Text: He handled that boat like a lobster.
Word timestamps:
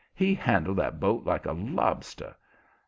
He 0.15 0.33
handled 0.33 0.77
that 0.77 0.99
boat 0.99 1.25
like 1.25 1.45
a 1.45 1.51
lobster. 1.51 2.35